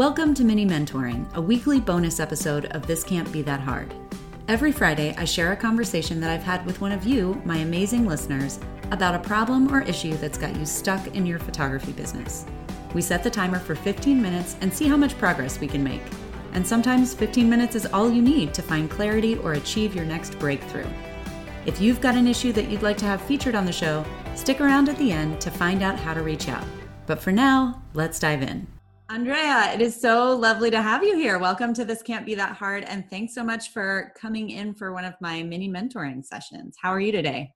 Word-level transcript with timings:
Welcome 0.00 0.32
to 0.36 0.44
Mini 0.44 0.64
Mentoring, 0.64 1.30
a 1.34 1.42
weekly 1.42 1.78
bonus 1.78 2.20
episode 2.20 2.64
of 2.74 2.86
This 2.86 3.04
Can't 3.04 3.30
Be 3.30 3.42
That 3.42 3.60
Hard. 3.60 3.92
Every 4.48 4.72
Friday, 4.72 5.14
I 5.18 5.26
share 5.26 5.52
a 5.52 5.56
conversation 5.56 6.20
that 6.20 6.30
I've 6.30 6.42
had 6.42 6.64
with 6.64 6.80
one 6.80 6.90
of 6.90 7.04
you, 7.04 7.38
my 7.44 7.58
amazing 7.58 8.06
listeners, 8.06 8.58
about 8.92 9.14
a 9.14 9.18
problem 9.18 9.70
or 9.70 9.82
issue 9.82 10.14
that's 10.14 10.38
got 10.38 10.56
you 10.56 10.64
stuck 10.64 11.08
in 11.08 11.26
your 11.26 11.38
photography 11.38 11.92
business. 11.92 12.46
We 12.94 13.02
set 13.02 13.22
the 13.22 13.28
timer 13.28 13.58
for 13.58 13.74
15 13.74 14.22
minutes 14.22 14.56
and 14.62 14.72
see 14.72 14.88
how 14.88 14.96
much 14.96 15.18
progress 15.18 15.60
we 15.60 15.68
can 15.68 15.84
make. 15.84 16.00
And 16.54 16.66
sometimes 16.66 17.12
15 17.12 17.50
minutes 17.50 17.76
is 17.76 17.84
all 17.84 18.10
you 18.10 18.22
need 18.22 18.54
to 18.54 18.62
find 18.62 18.90
clarity 18.90 19.36
or 19.36 19.52
achieve 19.52 19.94
your 19.94 20.06
next 20.06 20.38
breakthrough. 20.38 20.88
If 21.66 21.78
you've 21.78 22.00
got 22.00 22.14
an 22.14 22.26
issue 22.26 22.54
that 22.54 22.70
you'd 22.70 22.80
like 22.80 22.96
to 22.96 23.04
have 23.04 23.20
featured 23.20 23.54
on 23.54 23.66
the 23.66 23.70
show, 23.70 24.06
stick 24.34 24.62
around 24.62 24.88
at 24.88 24.96
the 24.96 25.12
end 25.12 25.42
to 25.42 25.50
find 25.50 25.82
out 25.82 25.98
how 25.98 26.14
to 26.14 26.22
reach 26.22 26.48
out. 26.48 26.64
But 27.04 27.20
for 27.20 27.32
now, 27.32 27.82
let's 27.92 28.18
dive 28.18 28.40
in. 28.40 28.66
Andrea, 29.10 29.72
it 29.74 29.80
is 29.80 30.00
so 30.00 30.36
lovely 30.36 30.70
to 30.70 30.80
have 30.80 31.02
you 31.02 31.16
here. 31.16 31.40
Welcome 31.40 31.74
to 31.74 31.84
This 31.84 32.00
Can't 32.00 32.24
Be 32.24 32.36
That 32.36 32.52
Hard. 32.52 32.84
And 32.84 33.10
thanks 33.10 33.34
so 33.34 33.42
much 33.42 33.72
for 33.72 34.12
coming 34.16 34.50
in 34.50 34.72
for 34.72 34.92
one 34.92 35.04
of 35.04 35.14
my 35.20 35.42
mini 35.42 35.68
mentoring 35.68 36.24
sessions. 36.24 36.76
How 36.80 36.90
are 36.90 37.00
you 37.00 37.10
today? 37.10 37.52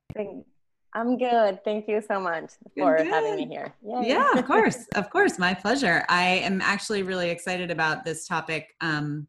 I'm 0.94 1.16
good. 1.16 1.62
Thank 1.64 1.86
you 1.86 2.02
so 2.02 2.18
much 2.18 2.50
for 2.76 2.96
good. 2.96 3.06
having 3.06 3.36
me 3.36 3.46
here. 3.46 3.72
Yay. 3.86 4.08
Yeah, 4.08 4.32
of 4.36 4.44
course. 4.48 4.88
Of 4.96 5.10
course. 5.10 5.38
My 5.38 5.54
pleasure. 5.54 6.04
I 6.08 6.24
am 6.24 6.60
actually 6.60 7.04
really 7.04 7.30
excited 7.30 7.70
about 7.70 8.04
this 8.04 8.26
topic. 8.26 8.74
Um, 8.80 9.28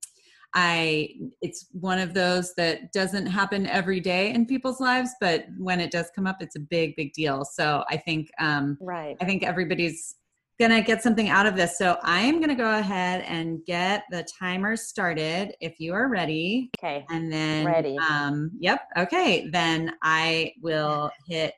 I 0.56 1.10
it's 1.44 1.68
one 1.74 2.00
of 2.00 2.16
those 2.16 2.56
that 2.56 2.92
doesn't 2.92 3.28
happen 3.28 3.68
every 3.68 4.00
day 4.00 4.34
in 4.34 4.48
people's 4.48 4.80
lives, 4.80 5.12
but 5.22 5.46
when 5.60 5.80
it 5.80 5.92
does 5.92 6.10
come 6.16 6.26
up, 6.26 6.38
it's 6.42 6.56
a 6.56 6.62
big, 6.62 6.96
big 6.96 7.14
deal. 7.14 7.46
So 7.46 7.84
I 7.88 7.98
think 7.98 8.32
um, 8.40 8.80
right. 8.82 9.16
I 9.22 9.26
think 9.26 9.44
everybody's 9.44 10.16
gonna 10.60 10.82
get 10.82 11.04
something 11.04 11.30
out 11.30 11.46
of 11.46 11.56
this. 11.56 11.78
So 11.78 11.98
I'm 12.04 12.40
gonna 12.40 12.56
go 12.56 12.78
ahead 12.78 13.26
and 13.28 13.64
get 13.66 14.04
the 14.10 14.26
timer 14.40 14.76
started 14.76 15.54
if 15.60 15.80
you 15.80 15.94
are 15.94 16.08
ready. 16.08 16.70
Okay. 16.80 17.06
And 17.10 17.32
then 17.32 17.66
ready. 17.66 17.98
Um, 17.98 18.52
yep. 18.60 18.82
Okay. 18.98 19.50
Then 19.50 19.94
I 20.02 20.54
will 20.62 21.12
hit 21.28 21.54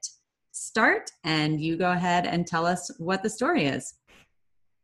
start 0.52 1.12
and 1.24 1.62
you 1.62 1.78
go 1.78 1.92
ahead 1.92 2.26
and 2.26 2.48
tell 2.48 2.66
us 2.66 2.90
what 2.98 3.22
the 3.22 3.30
story 3.30 3.66
is. 3.66 3.94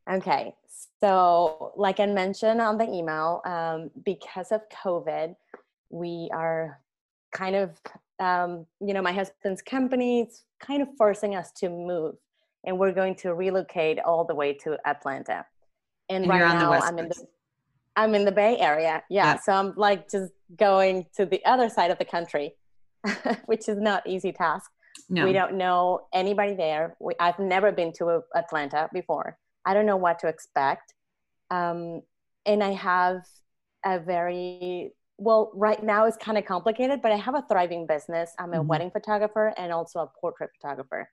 Okay. 0.09 0.53
So, 1.00 1.72
like 1.75 2.00
I 2.00 2.05
mentioned 2.05 2.61
on 2.61 2.77
the 2.77 2.89
email, 2.89 3.42
um, 3.45 3.89
because 4.05 4.52
of 4.52 4.61
COVID, 4.70 5.36
we 5.89 6.30
are 6.31 6.80
kind 7.33 7.55
of, 7.55 7.72
um, 8.20 8.66
you 8.80 8.94
know, 8.94 9.02
my 9.02 9.11
husband's 9.11 9.61
company 9.61 10.22
is 10.22 10.44
kind 10.59 10.81
of 10.81 10.88
forcing 10.98 11.36
us 11.36 11.52
to 11.58 11.70
move 11.70 12.16
and 12.64 12.78
we're 12.78 12.92
going 12.92 13.16
to 13.16 13.33
relocate 13.33 14.00
all 14.00 14.25
the 14.25 14.36
way 14.36 14.53
to 14.53 14.78
Atlanta. 14.86 15.45
And, 16.09 16.23
and 16.23 16.30
right 16.30 16.39
now 16.39 16.73
I'm 16.73 17.00
in 17.00 17.09
the 17.09 17.25
I'm 17.95 18.16
in 18.16 18.25
the 18.25 18.31
Bay 18.31 18.58
Area. 18.58 19.03
Yeah, 19.09 19.33
yeah. 19.33 19.39
So 19.39 19.53
I'm 19.53 19.73
like 19.75 20.09
just 20.09 20.31
going 20.58 21.05
to 21.16 21.25
the 21.25 21.44
other 21.45 21.70
side 21.70 21.92
of 21.92 22.00
the 22.00 22.05
country, 22.05 22.55
which 23.45 23.70
is 23.70 23.78
not 23.78 24.08
easy 24.08 24.31
task. 24.31 24.72
No. 25.09 25.25
We 25.25 25.33
don't 25.33 25.55
know 25.55 26.08
anybody 26.14 26.55
there. 26.55 26.95
We, 27.00 27.14
I've 27.20 27.39
never 27.39 27.72
been 27.72 27.92
to 27.94 28.23
Atlanta 28.36 28.89
before. 28.94 29.38
I 29.66 29.73
don't 29.73 29.86
know 29.86 29.98
what 29.98 30.20
to 30.20 30.27
expect. 30.27 30.94
Um, 31.52 32.02
and 32.45 32.64
I 32.64 32.72
have 32.72 33.22
a 33.86 34.00
very 34.00 34.92
well 35.17 35.52
right 35.53 35.83
now 35.83 36.05
it's 36.05 36.17
kind 36.17 36.38
of 36.38 36.45
complicated 36.45 37.02
but 37.02 37.11
i 37.11 37.16
have 37.16 37.36
a 37.36 37.44
thriving 37.48 37.86
business 37.86 38.33
i'm 38.39 38.53
a 38.53 38.58
mm-hmm. 38.58 38.67
wedding 38.67 38.92
photographer 38.92 39.53
and 39.58 39.72
also 39.72 40.00
a 40.00 40.08
portrait 40.20 40.50
photographer 40.59 41.08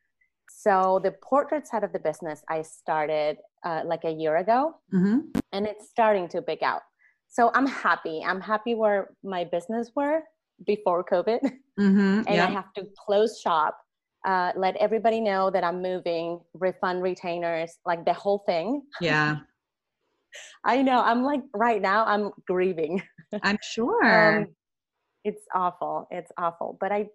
so 0.59 1.01
the 1.03 1.13
portrait 1.13 1.67
side 1.67 1.85
of 1.85 1.93
the 1.93 1.99
business 1.99 2.43
I 2.49 2.63
started 2.63 3.39
uh, 3.65 3.83
like 3.85 4.05
a 4.05 4.11
year 4.11 4.37
ago, 4.37 4.75
mm-hmm. 4.93 5.21
and 5.53 5.67
it's 5.67 5.89
starting 5.89 6.29
to 6.29 6.43
pick 6.43 6.63
out. 6.63 6.83
So 7.29 7.51
I'm 7.55 7.67
happy. 7.67 8.23
I'm 8.27 8.41
happy 8.41 8.75
where 8.75 9.11
my 9.23 9.45
business 9.45 9.93
were 9.95 10.23
before 10.67 11.05
COVID, 11.05 11.41
mm-hmm. 11.79 11.99
and 12.27 12.37
yeah. 12.37 12.47
I 12.47 12.51
have 12.51 12.73
to 12.75 12.87
close 13.07 13.41
shop. 13.41 13.79
Uh, 14.27 14.53
let 14.55 14.77
everybody 14.77 15.21
know 15.21 15.51
that 15.51 15.65
I'm 15.65 15.81
moving, 15.81 16.41
refund 16.53 17.03
retainers, 17.03 17.79
like 17.87 18.05
the 18.05 18.13
whole 18.13 18.43
thing. 18.45 18.83
Yeah. 19.01 19.39
I 20.65 20.83
know. 20.83 21.01
I'm 21.01 21.23
like 21.23 21.41
right 21.55 21.81
now. 21.81 22.05
I'm 22.05 22.31
grieving. 22.47 23.03
I'm 23.43 23.59
sure. 23.63 24.39
um, 24.41 24.47
it's 25.25 25.43
awful. 25.55 26.07
It's 26.11 26.31
awful. 26.37 26.77
But 26.79 26.93
I, 26.93 27.09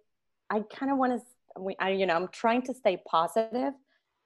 I 0.50 0.60
kind 0.60 0.90
of 0.90 0.98
want 0.98 1.12
to 1.12 1.26
we, 1.58 1.76
I, 1.80 1.90
you 1.90 2.06
know, 2.06 2.14
I'm 2.14 2.28
trying 2.28 2.62
to 2.62 2.74
stay 2.74 3.02
positive 3.08 3.72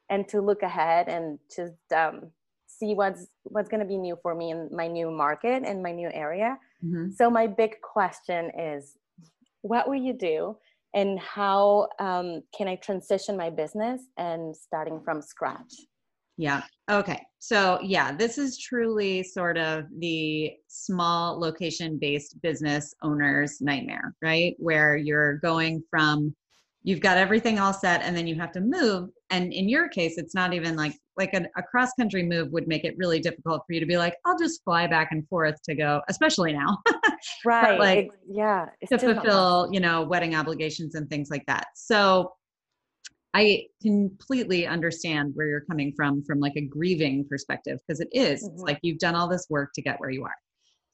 and 0.08 0.28
to 0.28 0.40
look 0.40 0.62
ahead 0.62 1.08
and 1.08 1.38
just 1.54 1.74
um, 1.94 2.30
see 2.66 2.94
what's 2.94 3.26
what's 3.44 3.68
going 3.68 3.80
to 3.80 3.86
be 3.86 3.96
new 3.96 4.16
for 4.22 4.34
me 4.34 4.50
in 4.50 4.68
my 4.72 4.86
new 4.86 5.10
market 5.10 5.62
and 5.64 5.82
my 5.82 5.92
new 5.92 6.10
area. 6.12 6.58
Mm-hmm. 6.84 7.10
So 7.12 7.30
my 7.30 7.46
big 7.46 7.80
question 7.82 8.50
is, 8.58 8.96
what 9.62 9.88
will 9.88 9.96
you 9.96 10.12
do, 10.12 10.56
and 10.94 11.18
how 11.18 11.88
um, 11.98 12.42
can 12.56 12.68
I 12.68 12.76
transition 12.76 13.36
my 13.36 13.50
business 13.50 14.02
and 14.16 14.56
starting 14.56 15.00
from 15.04 15.22
scratch? 15.22 15.74
Yeah. 16.36 16.62
Okay. 16.90 17.20
So, 17.38 17.78
yeah, 17.82 18.12
this 18.12 18.38
is 18.38 18.58
truly 18.58 19.22
sort 19.22 19.58
of 19.58 19.84
the 19.98 20.52
small 20.68 21.38
location 21.38 21.98
based 22.00 22.40
business 22.40 22.94
owner's 23.02 23.60
nightmare, 23.60 24.14
right? 24.22 24.56
Where 24.58 24.96
you're 24.96 25.36
going 25.38 25.82
from 25.90 26.34
you've 26.82 27.00
got 27.00 27.18
everything 27.18 27.58
all 27.58 27.72
set 27.72 28.02
and 28.02 28.16
then 28.16 28.26
you 28.26 28.34
have 28.36 28.52
to 28.52 28.60
move. 28.60 29.10
And 29.30 29.52
in 29.52 29.68
your 29.68 29.88
case 29.88 30.14
it's 30.16 30.34
not 30.34 30.52
even 30.52 30.76
like 30.76 30.96
like 31.16 31.34
a, 31.34 31.44
a 31.56 31.62
cross 31.62 31.90
country 31.98 32.22
move 32.22 32.50
would 32.52 32.66
make 32.66 32.84
it 32.84 32.94
really 32.96 33.20
difficult 33.20 33.62
for 33.66 33.74
you 33.74 33.80
to 33.80 33.86
be 33.86 33.98
like 33.98 34.14
i'll 34.24 34.38
just 34.38 34.64
fly 34.64 34.86
back 34.86 35.08
and 35.10 35.28
forth 35.28 35.56
to 35.64 35.74
go 35.74 36.00
especially 36.08 36.52
now. 36.52 36.78
Right 37.44 37.78
like 37.78 37.98
it, 38.06 38.10
yeah 38.26 38.66
to 38.88 38.98
fulfill 38.98 39.68
you 39.70 39.78
know 39.78 40.02
wedding 40.02 40.34
obligations 40.34 40.94
and 40.94 41.08
things 41.08 41.28
like 41.30 41.44
that. 41.46 41.66
So 41.74 42.32
i 43.34 43.64
completely 43.82 44.66
understand 44.66 45.32
where 45.34 45.46
you're 45.46 45.64
coming 45.70 45.92
from 45.94 46.24
from 46.24 46.40
like 46.40 46.54
a 46.56 46.62
grieving 46.62 47.26
perspective 47.28 47.78
because 47.86 48.00
it 48.00 48.08
is. 48.12 48.42
Mm-hmm. 48.42 48.54
it's 48.54 48.62
like 48.62 48.78
you've 48.82 48.98
done 48.98 49.14
all 49.14 49.28
this 49.28 49.46
work 49.50 49.70
to 49.74 49.82
get 49.82 50.00
where 50.00 50.10
you 50.10 50.24
are. 50.24 50.34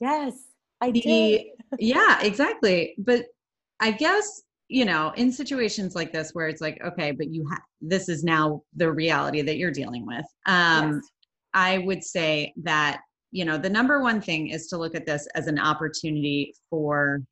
Yes 0.00 0.34
i 0.80 0.91
the, 0.91 1.00
did. 1.00 1.47
Yeah 1.78 2.22
exactly. 2.22 2.97
But 2.98 3.26
i 3.78 3.92
guess 3.92 4.42
you 4.69 4.84
know 4.84 5.12
in 5.16 5.31
situations 5.31 5.94
like 5.94 6.12
this 6.12 6.31
where 6.32 6.49
it's 6.49 6.60
like 6.60 6.81
okay 6.84 7.12
but 7.12 7.32
you 7.32 7.47
have 7.49 7.62
this 7.81 8.09
is 8.09 8.25
now 8.25 8.62
the 8.75 8.91
reality 8.91 9.43
that 9.43 9.56
you're 9.56 9.71
dealing 9.71 10.06
with. 10.06 10.27
Um 10.47 10.94
yes. 10.94 11.10
i 11.54 11.78
would 11.78 12.03
say 12.03 12.53
that 12.62 13.00
you 13.31 13.44
know 13.44 13.59
the 13.59 13.71
number 13.71 14.00
one 14.00 14.21
thing 14.21 14.49
is 14.49 14.66
to 14.69 14.77
look 14.77 14.94
at 14.94 15.06
this 15.06 15.27
as 15.34 15.47
an 15.47 15.59
opportunity 15.59 16.54
for 16.71 17.22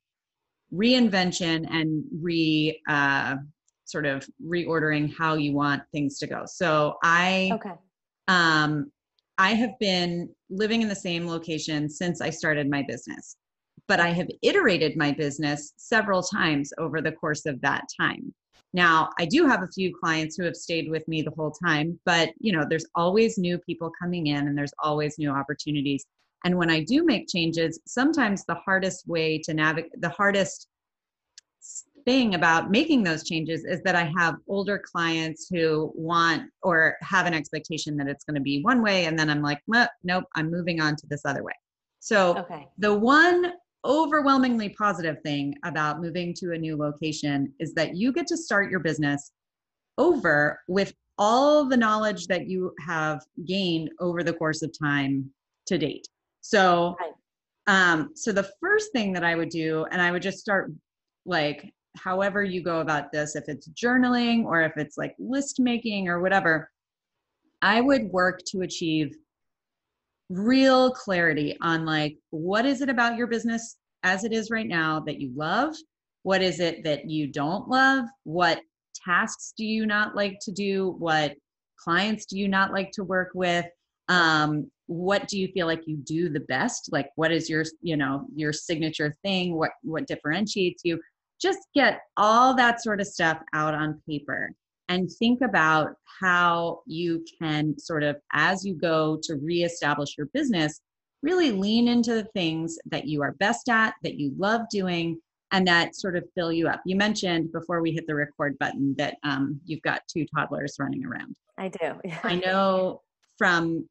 reinvention 0.73 1.67
and 1.69 2.03
re 2.21 2.79
uh 2.87 3.35
sort 3.85 4.05
of 4.05 4.27
reordering 4.43 5.13
how 5.15 5.35
you 5.35 5.53
want 5.53 5.83
things 5.91 6.17
to 6.19 6.27
go. 6.27 6.43
So 6.45 6.97
i 7.03 7.51
okay. 7.53 7.75
um 8.27 8.91
i 9.37 9.53
have 9.53 9.77
been 9.79 10.29
living 10.49 10.81
in 10.81 10.87
the 10.87 10.95
same 10.95 11.27
location 11.27 11.89
since 11.89 12.21
i 12.21 12.29
started 12.29 12.69
my 12.69 12.83
business 12.87 13.35
but 13.87 13.99
I 13.99 14.09
have 14.09 14.27
iterated 14.41 14.97
my 14.97 15.11
business 15.11 15.73
several 15.77 16.21
times 16.21 16.71
over 16.77 17.01
the 17.01 17.11
course 17.11 17.45
of 17.45 17.61
that 17.61 17.83
time. 17.99 18.33
Now, 18.73 19.09
I 19.19 19.25
do 19.25 19.45
have 19.47 19.63
a 19.63 19.69
few 19.69 19.95
clients 19.95 20.35
who 20.35 20.43
have 20.43 20.55
stayed 20.55 20.89
with 20.89 21.07
me 21.07 21.21
the 21.21 21.31
whole 21.31 21.51
time, 21.51 21.97
but 22.05 22.31
you 22.39 22.51
know, 22.51 22.65
there's 22.69 22.85
always 22.95 23.37
new 23.37 23.57
people 23.59 23.91
coming 24.01 24.27
in 24.27 24.47
and 24.47 24.57
there's 24.57 24.73
always 24.83 25.17
new 25.17 25.29
opportunities. 25.29 26.05
And 26.43 26.57
when 26.57 26.69
I 26.69 26.83
do 26.83 27.05
make 27.05 27.29
changes, 27.29 27.79
sometimes 27.87 28.43
the 28.43 28.55
hardest 28.55 29.07
way 29.07 29.39
to 29.45 29.53
navigate, 29.53 29.99
the 30.01 30.09
hardest 30.09 30.67
thing 32.05 32.35
about 32.35 32.69
making 32.69 33.03
those 33.03 33.23
changes 33.23 33.63
is 33.65 33.81
that 33.83 33.95
I 33.95 34.11
have 34.17 34.35
older 34.47 34.77
clients 34.77 35.47
who 35.49 35.91
want 35.95 36.43
or 36.61 36.97
have 37.01 37.25
an 37.25 37.33
expectation 37.33 37.97
that 37.97 38.07
it's 38.07 38.23
going 38.25 38.35
to 38.35 38.41
be 38.41 38.61
one 38.61 38.83
way. 38.83 39.05
And 39.05 39.17
then 39.17 39.29
I'm 39.29 39.41
like, 39.41 39.61
nope, 40.03 40.25
I'm 40.35 40.51
moving 40.51 40.81
on 40.81 40.95
to 40.97 41.07
this 41.07 41.21
other 41.25 41.43
way. 41.43 41.53
So 41.99 42.37
okay. 42.37 42.67
the 42.77 42.93
one 42.93 43.53
overwhelmingly 43.85 44.69
positive 44.69 45.21
thing 45.21 45.53
about 45.63 46.01
moving 46.01 46.33
to 46.33 46.53
a 46.53 46.57
new 46.57 46.75
location 46.75 47.53
is 47.59 47.73
that 47.75 47.95
you 47.95 48.11
get 48.11 48.27
to 48.27 48.37
start 48.37 48.71
your 48.71 48.79
business 48.79 49.31
over 49.97 50.59
with 50.67 50.93
all 51.17 51.65
the 51.65 51.77
knowledge 51.77 52.27
that 52.27 52.47
you 52.47 52.73
have 52.85 53.21
gained 53.45 53.89
over 53.99 54.23
the 54.23 54.33
course 54.33 54.61
of 54.61 54.77
time 54.77 55.29
to 55.67 55.77
date. 55.77 56.07
So, 56.41 56.95
um, 57.67 58.11
so 58.15 58.31
the 58.31 58.49
first 58.59 58.91
thing 58.91 59.13
that 59.13 59.23
I 59.23 59.35
would 59.35 59.49
do, 59.49 59.85
and 59.91 60.01
I 60.01 60.11
would 60.11 60.21
just 60.21 60.39
start 60.39 60.71
like 61.25 61.73
however 61.97 62.43
you 62.43 62.61
go 62.61 62.81
about 62.81 63.11
this, 63.11 63.35
if 63.35 63.45
it's 63.47 63.69
journaling 63.69 64.43
or 64.43 64.61
if 64.63 64.73
it's 64.75 64.97
like 64.97 65.15
list 65.17 65.59
making 65.59 66.07
or 66.07 66.19
whatever, 66.19 66.69
I 67.61 67.81
would 67.81 68.11
work 68.11 68.41
to 68.47 68.61
achieve 68.61 69.15
real 70.29 70.91
clarity 70.91 71.55
on 71.61 71.85
like 71.85 72.17
what 72.31 72.65
is 72.65 72.81
it 72.81 72.89
about 72.89 73.17
your 73.17 73.27
business 73.27 73.77
as 74.03 74.23
it 74.23 74.33
is 74.33 74.49
right 74.49 74.67
now 74.67 74.99
that 75.01 75.19
you 75.19 75.31
love? 75.35 75.75
What 76.23 76.41
is 76.41 76.59
it 76.59 76.83
that 76.83 77.09
you 77.09 77.27
don't 77.27 77.67
love? 77.67 78.05
What 78.23 78.61
tasks 79.05 79.53
do 79.57 79.65
you 79.65 79.85
not 79.85 80.15
like 80.15 80.37
to 80.41 80.51
do? 80.51 80.95
What 80.97 81.35
clients 81.77 82.25
do 82.25 82.37
you 82.37 82.47
not 82.47 82.71
like 82.71 82.91
to 82.93 83.03
work 83.03 83.29
with? 83.33 83.65
Um, 84.09 84.69
what 84.87 85.27
do 85.27 85.39
you 85.39 85.47
feel 85.49 85.67
like 85.67 85.81
you 85.87 85.97
do 85.97 86.29
the 86.29 86.41
best? 86.41 86.89
Like 86.91 87.09
what 87.15 87.31
is 87.31 87.49
your 87.49 87.63
you 87.81 87.97
know 87.97 88.25
your 88.35 88.53
signature 88.53 89.15
thing? 89.23 89.55
What 89.55 89.71
what 89.81 90.07
differentiates 90.07 90.83
you? 90.83 90.99
Just 91.41 91.59
get 91.73 91.99
all 92.17 92.55
that 92.55 92.81
sort 92.81 93.01
of 93.01 93.07
stuff 93.07 93.39
out 93.53 93.73
on 93.73 94.01
paper 94.07 94.51
and 94.89 95.09
think 95.19 95.41
about 95.41 95.95
how 96.21 96.81
you 96.85 97.25
can 97.39 97.77
sort 97.77 98.03
of 98.03 98.17
as 98.33 98.65
you 98.65 98.75
go 98.75 99.19
to 99.23 99.35
reestablish 99.35 100.17
your 100.17 100.27
business 100.33 100.81
really 101.21 101.51
lean 101.51 101.87
into 101.87 102.13
the 102.13 102.27
things 102.35 102.77
that 102.85 103.05
you 103.05 103.21
are 103.23 103.33
best 103.33 103.67
at 103.67 103.95
that 104.03 104.15
you 104.15 104.31
love 104.37 104.61
doing 104.69 105.19
and 105.51 105.67
that 105.67 105.95
sort 105.95 106.15
of 106.15 106.23
fill 106.35 106.51
you 106.51 106.67
up. 106.67 106.81
You 106.85 106.95
mentioned 106.95 107.51
before 107.51 107.81
we 107.81 107.91
hit 107.91 108.05
the 108.07 108.15
record 108.15 108.57
button 108.59 108.93
that 108.97 109.17
um, 109.23 109.59
you've 109.65 109.81
got 109.81 110.01
two 110.07 110.25
toddlers 110.35 110.75
running 110.79 111.05
around. 111.05 111.35
I 111.57 111.69
do. 111.69 111.99
I 112.23 112.35
know 112.35 113.01
from 113.37 113.87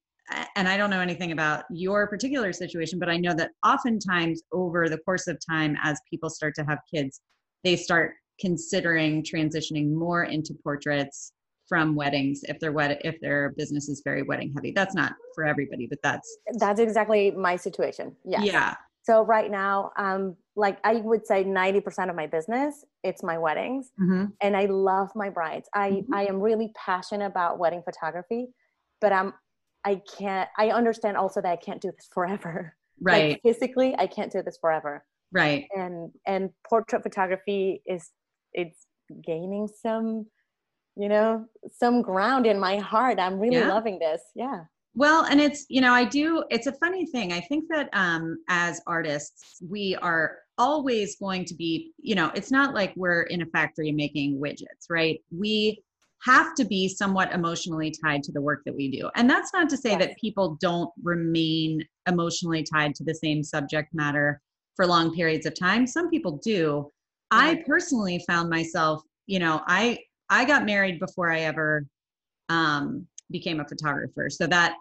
and 0.56 0.69
I 0.69 0.76
don't 0.76 0.90
know 0.90 1.00
anything 1.00 1.32
about 1.32 1.64
your 1.70 2.06
particular 2.06 2.52
situation, 2.52 2.99
but 2.99 3.11
I 3.11 3.19
know 3.19 3.35
that 3.35 3.50
oftentimes 3.64 4.43
over 4.52 4.88
the 4.88 4.99
course 4.99 5.26
of 5.26 5.38
time, 5.47 5.76
as 5.82 6.00
people 6.08 6.31
start 6.31 6.55
to 6.55 6.64
have 6.64 6.79
kids, 6.93 7.20
they 7.62 7.76
start 7.76 8.14
considering 8.40 9.22
transitioning 9.22 9.92
more 9.92 10.25
into 10.25 10.54
portraits 10.62 11.32
from 11.69 11.94
weddings 11.94 12.42
if 12.44 12.60
their 12.60 12.72
wed- 12.72 13.00
if 13.04 13.19
their 13.20 13.54
business 13.56 13.88
is 13.88 14.02
very 14.04 14.22
wedding 14.22 14.52
heavy. 14.54 14.72
That's 14.72 14.94
not 14.94 15.14
for 15.34 15.44
everybody, 15.44 15.86
but 15.86 15.98
that's 16.02 16.36
that's 16.58 16.81
exactly 16.81 17.31
my 17.31 17.56
situation. 17.56 18.14
Yeah. 18.25 18.42
Yeah. 18.42 18.75
So 19.02 19.22
right 19.22 19.50
now, 19.50 19.90
um, 19.98 20.36
like 20.56 20.78
I 20.84 20.94
would 20.96 21.26
say, 21.26 21.44
ninety 21.44 21.81
percent 21.81 22.10
of 22.10 22.16
my 22.16 22.26
business 22.26 22.84
it's 23.02 23.22
my 23.22 23.36
weddings, 23.36 23.90
mm-hmm. 24.00 24.26
and 24.40 24.56
I 24.56 24.64
love 24.66 25.10
my 25.14 25.28
brides. 25.28 25.69
I 25.75 25.90
mm-hmm. 25.90 26.14
I 26.14 26.25
am 26.26 26.40
really 26.40 26.72
passionate 26.75 27.26
about 27.26 27.58
wedding 27.58 27.82
photography, 27.84 28.48
but 29.00 29.12
I'm 29.12 29.34
I 29.84 30.00
can't, 30.19 30.48
I 30.58 30.70
understand 30.70 31.16
also 31.16 31.40
that 31.42 31.50
I 31.50 31.56
can't 31.56 31.80
do 31.80 31.90
this 31.90 32.08
forever. 32.12 32.76
Right. 33.00 33.32
Like 33.32 33.40
physically, 33.42 33.92
I 33.98 34.06
can't 34.06 34.30
do 34.30 34.40
this 34.40 34.56
forever. 34.60 35.04
Right. 35.32 35.66
And, 35.75 36.12
and 36.28 36.50
portrait 36.66 37.02
photography 37.02 37.82
is, 37.87 38.08
it's 38.54 38.86
gaining 39.26 39.68
some, 39.68 40.26
you 40.96 41.08
know, 41.08 41.44
some 41.76 42.02
ground 42.02 42.46
in 42.46 42.58
my 42.58 42.78
heart. 42.78 43.18
I'm 43.18 43.38
really 43.38 43.56
yeah. 43.56 43.68
loving 43.68 43.98
this. 43.98 44.22
Yeah. 44.34 44.64
Well, 44.96 45.24
and 45.24 45.40
it's, 45.40 45.66
you 45.68 45.80
know, 45.80 45.92
I 45.92 46.04
do, 46.04 46.44
it's 46.50 46.68
a 46.68 46.72
funny 46.72 47.04
thing. 47.06 47.32
I 47.32 47.40
think 47.40 47.64
that 47.68 47.88
um, 47.92 48.38
as 48.48 48.80
artists, 48.86 49.56
we 49.68 49.96
are 50.00 50.36
always 50.56 51.16
going 51.16 51.44
to 51.46 51.54
be, 51.54 51.92
you 51.98 52.14
know, 52.14 52.30
it's 52.36 52.52
not 52.52 52.74
like 52.74 52.92
we're 52.96 53.22
in 53.22 53.42
a 53.42 53.46
factory 53.46 53.90
making 53.90 54.40
widgets, 54.40 54.86
right? 54.88 55.18
We 55.36 55.82
have 56.22 56.54
to 56.54 56.64
be 56.64 56.88
somewhat 56.88 57.32
emotionally 57.32 57.92
tied 58.04 58.22
to 58.22 58.32
the 58.32 58.40
work 58.40 58.62
that 58.64 58.74
we 58.74 58.88
do. 58.88 59.10
And 59.16 59.28
that's 59.28 59.52
not 59.52 59.68
to 59.70 59.76
say 59.76 59.90
yes. 59.90 59.98
that 59.98 60.16
people 60.18 60.56
don't 60.60 60.90
remain 61.02 61.82
emotionally 62.08 62.62
tied 62.62 62.94
to 62.94 63.04
the 63.04 63.14
same 63.14 63.42
subject 63.42 63.92
matter 63.92 64.40
for 64.76 64.86
long 64.86 65.12
periods 65.12 65.44
of 65.44 65.58
time. 65.58 65.88
Some 65.88 66.08
people 66.08 66.38
do. 66.42 66.90
I 67.34 67.62
personally 67.66 68.22
found 68.26 68.50
myself, 68.50 69.02
you 69.26 69.38
know, 69.38 69.62
I 69.66 69.98
I 70.31 70.44
got 70.44 70.64
married 70.64 70.98
before 70.98 71.31
I 71.31 71.40
ever 71.40 71.86
um 72.48 73.06
became 73.31 73.60
a 73.60 73.66
photographer. 73.66 74.28
So 74.31 74.46
that 74.46 74.76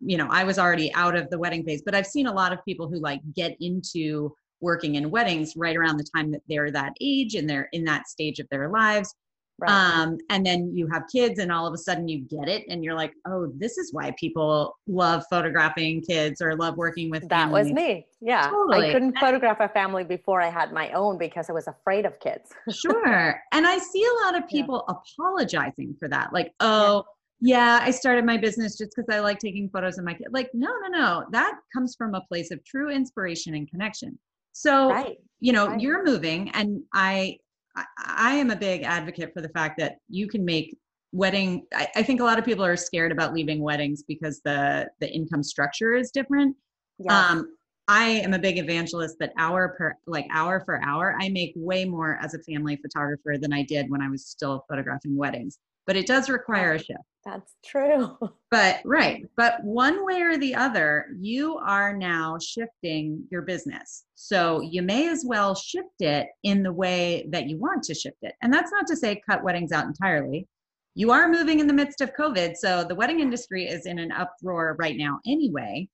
you 0.00 0.16
know, 0.16 0.28
I 0.30 0.44
was 0.44 0.58
already 0.58 0.92
out 0.94 1.16
of 1.16 1.30
the 1.30 1.38
wedding 1.38 1.64
phase, 1.64 1.82
but 1.84 1.94
I've 1.94 2.06
seen 2.06 2.26
a 2.26 2.32
lot 2.32 2.52
of 2.52 2.64
people 2.64 2.88
who 2.88 3.00
like 3.00 3.20
get 3.34 3.56
into 3.60 4.34
working 4.60 4.96
in 4.96 5.10
weddings 5.10 5.54
right 5.56 5.76
around 5.76 5.96
the 5.98 6.06
time 6.14 6.30
that 6.32 6.42
they're 6.48 6.70
that 6.70 6.92
age 7.00 7.34
and 7.34 7.48
they're 7.48 7.68
in 7.72 7.84
that 7.84 8.08
stage 8.08 8.40
of 8.40 8.48
their 8.50 8.68
lives 8.70 9.14
Right. 9.60 9.70
Um, 9.70 10.18
and 10.30 10.46
then 10.46 10.72
you 10.72 10.86
have 10.92 11.04
kids, 11.10 11.40
and 11.40 11.50
all 11.50 11.66
of 11.66 11.74
a 11.74 11.78
sudden 11.78 12.06
you 12.06 12.20
get 12.20 12.48
it, 12.48 12.64
and 12.68 12.84
you're 12.84 12.94
like, 12.94 13.12
oh, 13.26 13.52
this 13.56 13.76
is 13.76 13.92
why 13.92 14.14
people 14.18 14.76
love 14.86 15.24
photographing 15.28 16.00
kids 16.00 16.40
or 16.40 16.54
love 16.54 16.76
working 16.76 17.10
with. 17.10 17.22
That 17.22 17.50
families. 17.50 17.64
was 17.64 17.72
me. 17.72 18.06
Yeah, 18.20 18.48
totally. 18.48 18.88
I 18.88 18.92
couldn't 18.92 19.18
photograph 19.18 19.58
a 19.58 19.68
family 19.68 20.04
before 20.04 20.40
I 20.40 20.48
had 20.48 20.72
my 20.72 20.92
own 20.92 21.18
because 21.18 21.50
I 21.50 21.52
was 21.52 21.66
afraid 21.66 22.06
of 22.06 22.20
kids. 22.20 22.50
sure, 22.70 23.42
and 23.52 23.66
I 23.66 23.78
see 23.78 24.04
a 24.04 24.24
lot 24.26 24.40
of 24.40 24.48
people 24.48 24.84
yeah. 24.88 24.94
apologizing 24.94 25.96
for 25.98 26.08
that, 26.08 26.32
like, 26.32 26.52
oh. 26.60 27.04
Yeah 27.06 27.12
yeah, 27.40 27.78
I 27.82 27.92
started 27.92 28.24
my 28.24 28.36
business 28.36 28.76
just 28.76 28.92
because 28.96 29.14
I 29.14 29.20
like 29.20 29.38
taking 29.38 29.70
photos 29.70 29.96
of 29.96 30.04
my 30.04 30.14
kid. 30.14 30.26
Like, 30.32 30.50
no, 30.54 30.70
no, 30.82 30.88
no. 30.88 31.24
That 31.30 31.54
comes 31.72 31.94
from 31.94 32.14
a 32.14 32.20
place 32.22 32.50
of 32.50 32.64
true 32.64 32.90
inspiration 32.90 33.54
and 33.54 33.70
connection. 33.70 34.18
So, 34.52 34.90
right. 34.90 35.18
you 35.38 35.52
know, 35.52 35.68
right. 35.68 35.80
you're 35.80 36.04
moving, 36.04 36.50
and 36.50 36.82
I 37.78 37.84
I, 37.96 38.34
am 38.34 38.50
a 38.50 38.56
big 38.56 38.82
advocate 38.82 39.32
for 39.34 39.40
the 39.40 39.48
fact 39.50 39.78
that 39.78 39.96
you 40.08 40.28
can 40.28 40.44
make 40.44 40.76
wedding 41.12 41.64
I, 41.72 41.88
I, 41.96 42.02
think 42.02 42.20
a 42.20 42.24
lot 42.24 42.38
of 42.38 42.44
people 42.44 42.64
are 42.64 42.76
scared 42.76 43.12
about 43.12 43.32
leaving 43.32 43.62
weddings 43.62 44.02
because 44.06 44.40
the 44.44 44.88
the 45.00 45.10
income 45.10 45.42
structure 45.42 45.94
is 45.94 46.10
different 46.10 46.54
yes. 46.98 47.12
um 47.12 47.56
i 47.88 48.04
am 48.04 48.34
a 48.34 48.38
big 48.38 48.58
evangelist 48.58 49.16
that 49.20 49.32
hour 49.38 49.74
per 49.78 49.94
like 50.06 50.26
hour 50.30 50.62
for 50.66 50.82
hour 50.82 51.16
i 51.20 51.28
make 51.30 51.52
way 51.56 51.84
more 51.84 52.18
as 52.22 52.34
a 52.34 52.38
family 52.40 52.76
photographer 52.76 53.36
than 53.40 53.52
i 53.54 53.62
did 53.62 53.88
when 53.88 54.02
i 54.02 54.08
was 54.08 54.26
still 54.26 54.64
photographing 54.68 55.16
weddings 55.16 55.58
but 55.88 55.96
it 55.96 56.06
does 56.06 56.28
require 56.28 56.74
a 56.74 56.78
shift. 56.78 57.00
That's 57.24 57.56
true. 57.64 58.16
But 58.50 58.80
right, 58.86 59.26
but 59.36 59.62
one 59.62 60.06
way 60.06 60.22
or 60.22 60.38
the 60.38 60.54
other, 60.54 61.08
you 61.20 61.58
are 61.58 61.94
now 61.94 62.38
shifting 62.38 63.24
your 63.30 63.42
business. 63.42 64.04
So 64.14 64.62
you 64.62 64.80
may 64.80 65.10
as 65.10 65.22
well 65.26 65.54
shift 65.54 66.00
it 66.00 66.28
in 66.44 66.62
the 66.62 66.72
way 66.72 67.26
that 67.28 67.46
you 67.50 67.58
want 67.58 67.82
to 67.84 67.94
shift 67.94 68.16
it. 68.22 68.32
And 68.40 68.50
that's 68.50 68.72
not 68.72 68.86
to 68.86 68.96
say 68.96 69.20
cut 69.28 69.44
weddings 69.44 69.70
out 69.70 69.84
entirely. 69.84 70.46
You 70.94 71.10
are 71.10 71.28
moving 71.28 71.60
in 71.60 71.66
the 71.66 71.74
midst 71.74 72.00
of 72.00 72.14
COVID, 72.14 72.56
so 72.56 72.84
the 72.84 72.94
wedding 72.94 73.20
industry 73.20 73.66
is 73.66 73.84
in 73.84 73.98
an 73.98 74.12
uproar 74.12 74.74
right 74.78 74.96
now 74.96 75.20
anyway 75.26 75.86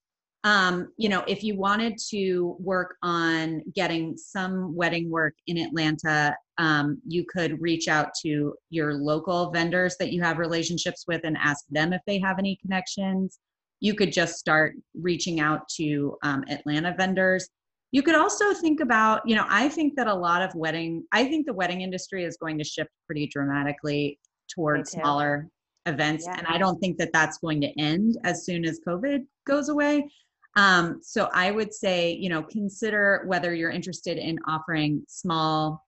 um, 0.45 0.93
you 0.99 1.09
know, 1.09 1.25
if 1.27 1.43
you 1.43 1.57
wanted 1.57 1.97
to 2.11 2.55
work 2.61 2.97
on 3.03 3.63
getting 3.75 4.15
some 4.17 4.77
wedding 4.77 5.11
work 5.11 5.35
in 5.47 5.57
Atlanta, 5.57 6.37
um, 6.59 7.01
you 7.07 7.25
could 7.25 7.61
reach 7.63 7.89
out 7.89 8.11
to 8.23 8.55
your 8.69 8.93
local 8.93 9.51
vendors 9.51 9.97
that 9.99 10.13
you 10.13 10.23
have 10.23 10.39
relationships 10.39 11.07
with 11.09 11.23
and 11.25 11.39
ask 11.39 11.65
them 11.71 11.95
if 11.95 12.03
they 12.07 12.19
have 12.19 12.39
any 12.39 12.57
connections. 12.61 13.39
You 13.81 13.95
could 13.95 14.13
just 14.13 14.37
start 14.37 14.75
reaching 14.95 15.41
out 15.41 15.67
to 15.77 16.17
um, 16.23 16.45
Atlanta 16.51 16.95
vendors. 16.97 17.49
You 17.91 18.03
could 18.03 18.15
also 18.15 18.53
think 18.53 18.81
about, 18.81 19.23
you 19.27 19.37
know, 19.37 19.47
I 19.49 19.71
think 19.71 19.97
that 19.97 20.09
a 20.09 20.15
lot 20.15 20.43
of 20.43 20.55
wedding, 20.55 21.05
I 21.13 21.25
think 21.25 21.47
the 21.47 21.55
wedding 21.55 21.81
industry 21.81 22.25
is 22.25 22.37
going 22.37 22.59
to 22.59 22.65
shift 22.65 22.91
pretty 23.07 23.29
dramatically 23.29 24.19
towards 24.55 24.91
smaller 24.91 25.49
events. 25.87 26.27
Yeah. 26.27 26.37
And 26.39 26.47
I 26.47 26.59
don't 26.59 26.79
think 26.79 26.99
that 26.99 27.13
that's 27.13 27.39
going 27.39 27.61
to 27.63 27.69
end 27.81 28.19
as 28.25 28.45
soon 28.45 28.65
as 28.65 28.81
COVID 28.87 29.25
goes 29.47 29.69
away. 29.69 30.11
Um, 30.57 31.01
so 31.03 31.29
I 31.33 31.51
would 31.51 31.75
say, 31.75 32.13
you 32.13 32.29
know, 32.29 32.43
consider 32.43 33.25
whether 33.27 33.55
you're 33.55 33.71
interested 33.71 34.19
in 34.19 34.39
offering 34.47 35.05
small, 35.09 35.85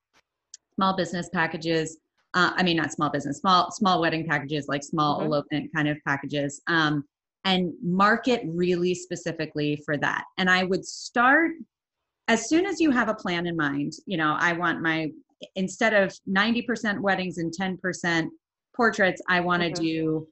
small 0.74 0.96
business 0.96 1.28
packages. 1.32 1.98
Uh, 2.34 2.52
I 2.54 2.62
mean, 2.62 2.76
not 2.76 2.92
small 2.92 3.10
business, 3.10 3.38
small, 3.38 3.70
small 3.70 4.00
wedding 4.00 4.26
packages, 4.26 4.66
like 4.68 4.82
small 4.82 5.18
mm-hmm. 5.18 5.26
elopement 5.26 5.70
kind 5.74 5.88
of 5.88 5.98
packages, 6.06 6.60
um, 6.66 7.04
and 7.44 7.72
market 7.80 8.42
really 8.44 8.94
specifically 8.94 9.80
for 9.84 9.96
that. 9.98 10.24
And 10.36 10.50
I 10.50 10.64
would 10.64 10.84
start 10.84 11.52
as 12.28 12.48
soon 12.48 12.66
as 12.66 12.80
you 12.80 12.90
have 12.90 13.08
a 13.08 13.14
plan 13.14 13.46
in 13.46 13.56
mind. 13.56 13.92
You 14.04 14.16
know, 14.16 14.36
I 14.38 14.52
want 14.52 14.82
my 14.82 15.12
instead 15.54 15.94
of 15.94 16.14
90% 16.28 17.00
weddings 17.00 17.38
and 17.38 17.52
10% 17.52 18.28
portraits, 18.74 19.22
I 19.28 19.40
want 19.40 19.62
to 19.62 19.70
mm-hmm. 19.70 19.82
do 19.82 20.28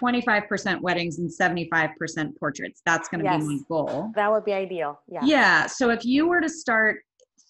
25% 0.00 0.80
weddings 0.80 1.18
and 1.18 1.30
75% 1.30 2.38
portraits. 2.38 2.82
That's 2.84 3.08
going 3.08 3.24
to 3.24 3.30
yes. 3.30 3.40
be 3.40 3.46
my 3.46 3.58
goal. 3.68 4.12
That 4.14 4.30
would 4.30 4.44
be 4.44 4.52
ideal. 4.52 5.00
Yeah. 5.08 5.20
Yeah. 5.24 5.66
So 5.66 5.90
if 5.90 6.04
you 6.04 6.28
were 6.28 6.40
to 6.40 6.48
start, 6.48 7.00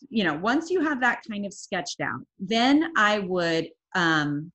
you 0.08 0.24
know, 0.24 0.34
once 0.34 0.70
you 0.70 0.80
have 0.82 1.00
that 1.00 1.22
kind 1.30 1.46
of 1.46 1.52
sketched 1.52 2.00
out, 2.00 2.20
then 2.38 2.92
I 2.96 3.20
would 3.20 3.68
um, 3.94 4.52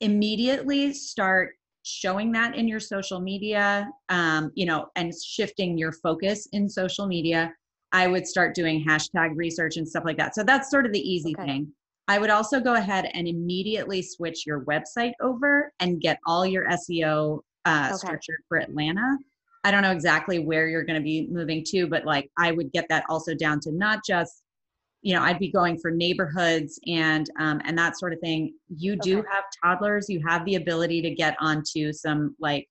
immediately 0.00 0.92
start 0.92 1.54
showing 1.82 2.30
that 2.32 2.54
in 2.54 2.68
your 2.68 2.80
social 2.80 3.20
media, 3.20 3.88
um, 4.08 4.50
you 4.54 4.66
know, 4.66 4.86
and 4.96 5.12
shifting 5.14 5.78
your 5.78 5.92
focus 5.92 6.48
in 6.52 6.68
social 6.68 7.06
media. 7.06 7.52
I 7.92 8.06
would 8.06 8.26
start 8.26 8.54
doing 8.54 8.84
hashtag 8.86 9.32
research 9.34 9.76
and 9.76 9.88
stuff 9.88 10.04
like 10.04 10.16
that. 10.18 10.34
So 10.34 10.44
that's 10.44 10.70
sort 10.70 10.86
of 10.86 10.92
the 10.92 11.00
easy 11.00 11.34
okay. 11.36 11.46
thing. 11.46 11.72
I 12.10 12.18
would 12.18 12.28
also 12.28 12.58
go 12.58 12.74
ahead 12.74 13.08
and 13.14 13.28
immediately 13.28 14.02
switch 14.02 14.44
your 14.44 14.62
website 14.62 15.12
over 15.20 15.72
and 15.78 16.00
get 16.00 16.18
all 16.26 16.44
your 16.44 16.68
SEO 16.68 17.38
uh, 17.64 17.86
okay. 17.86 17.96
structured 17.96 18.40
for 18.48 18.58
Atlanta. 18.58 19.16
I 19.62 19.70
don't 19.70 19.82
know 19.82 19.92
exactly 19.92 20.40
where 20.40 20.66
you're 20.66 20.82
going 20.82 21.00
to 21.00 21.04
be 21.04 21.28
moving 21.30 21.62
to, 21.68 21.86
but 21.86 22.04
like 22.04 22.28
I 22.36 22.50
would 22.50 22.72
get 22.72 22.86
that 22.88 23.04
also 23.08 23.32
down 23.36 23.60
to 23.60 23.70
not 23.70 24.00
just, 24.04 24.42
you 25.02 25.14
know, 25.14 25.22
I'd 25.22 25.38
be 25.38 25.52
going 25.52 25.78
for 25.78 25.92
neighborhoods 25.92 26.80
and 26.88 27.30
um, 27.38 27.62
and 27.64 27.78
that 27.78 27.96
sort 27.96 28.12
of 28.12 28.18
thing. 28.18 28.54
You 28.76 28.96
do 28.96 29.20
okay. 29.20 29.28
have 29.32 29.44
toddlers. 29.62 30.08
You 30.08 30.20
have 30.26 30.44
the 30.44 30.56
ability 30.56 31.02
to 31.02 31.10
get 31.10 31.36
onto 31.38 31.92
some 31.92 32.34
like 32.40 32.68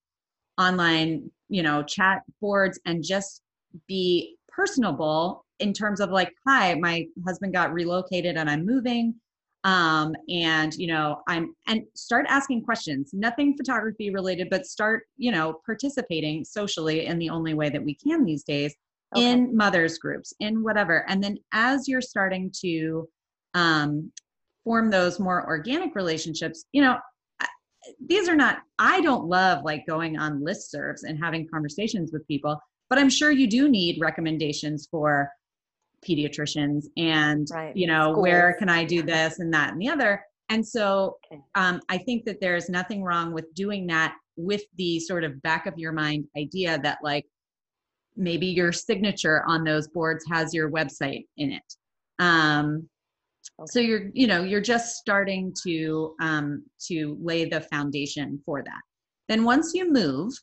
online, 0.57 1.31
you 1.47 1.63
know, 1.63 1.81
chat 1.81 2.23
boards 2.41 2.77
and 2.85 3.01
just 3.05 3.41
be 3.87 4.35
personable 4.49 5.45
in 5.59 5.71
terms 5.71 6.01
of 6.01 6.09
like, 6.09 6.33
hi, 6.45 6.73
my 6.75 7.07
husband 7.25 7.53
got 7.53 7.71
relocated 7.71 8.35
and 8.35 8.49
I'm 8.49 8.65
moving 8.65 9.15
um, 9.63 10.15
and 10.29 10.73
you 10.75 10.87
know 10.87 11.21
i'm 11.27 11.53
and 11.67 11.83
start 11.93 12.25
asking 12.29 12.63
questions 12.63 13.11
nothing 13.13 13.55
photography 13.57 14.09
related 14.09 14.49
but 14.49 14.65
start 14.65 15.03
you 15.17 15.31
know 15.31 15.59
participating 15.65 16.45
socially 16.45 17.05
in 17.05 17.19
the 17.19 17.29
only 17.29 17.53
way 17.53 17.69
that 17.69 17.83
we 17.83 17.93
can 17.95 18.23
these 18.23 18.43
days 18.43 18.73
okay. 19.15 19.31
in 19.31 19.55
mothers 19.55 19.97
groups 19.97 20.33
in 20.39 20.63
whatever 20.63 21.05
and 21.09 21.23
then 21.23 21.37
as 21.53 21.87
you're 21.87 22.01
starting 22.01 22.51
to 22.61 23.07
um, 23.53 24.11
form 24.63 24.89
those 24.89 25.19
more 25.19 25.45
organic 25.45 25.95
relationships 25.95 26.65
you 26.71 26.81
know 26.81 26.97
these 28.07 28.29
are 28.29 28.35
not 28.35 28.59
i 28.77 29.01
don't 29.01 29.25
love 29.25 29.63
like 29.63 29.85
going 29.87 30.17
on 30.17 30.41
listservs 30.41 31.03
and 31.03 31.17
having 31.21 31.47
conversations 31.47 32.11
with 32.13 32.27
people 32.27 32.57
but 32.89 32.99
i'm 32.99 33.09
sure 33.09 33.31
you 33.31 33.47
do 33.47 33.67
need 33.67 33.99
recommendations 33.99 34.87
for 34.89 35.29
pediatricians 36.07 36.85
and 36.97 37.47
right. 37.51 37.75
you 37.75 37.87
know 37.87 38.11
Schools. 38.11 38.23
where 38.23 38.55
can 38.57 38.69
i 38.69 38.83
do 38.83 39.01
this 39.01 39.39
and 39.39 39.53
that 39.53 39.71
and 39.71 39.81
the 39.81 39.89
other 39.89 40.23
and 40.49 40.65
so 40.65 41.17
um, 41.55 41.81
i 41.89 41.97
think 41.97 42.25
that 42.25 42.39
there's 42.41 42.69
nothing 42.69 43.03
wrong 43.03 43.33
with 43.33 43.53
doing 43.53 43.87
that 43.87 44.15
with 44.37 44.63
the 44.77 44.99
sort 44.99 45.23
of 45.23 45.41
back 45.41 45.65
of 45.65 45.77
your 45.77 45.91
mind 45.91 46.25
idea 46.37 46.79
that 46.81 46.99
like 47.03 47.25
maybe 48.15 48.47
your 48.47 48.71
signature 48.71 49.43
on 49.47 49.63
those 49.63 49.87
boards 49.89 50.25
has 50.29 50.53
your 50.53 50.69
website 50.69 51.25
in 51.37 51.51
it 51.51 51.75
um, 52.19 52.87
okay. 53.59 53.67
so 53.67 53.79
you're 53.79 54.09
you 54.13 54.27
know 54.27 54.43
you're 54.43 54.61
just 54.61 54.95
starting 54.95 55.53
to 55.63 56.15
um, 56.21 56.63
to 56.79 57.17
lay 57.21 57.45
the 57.45 57.61
foundation 57.61 58.41
for 58.45 58.63
that 58.63 58.81
then 59.27 59.43
once 59.43 59.73
you 59.73 59.91
move 59.91 60.33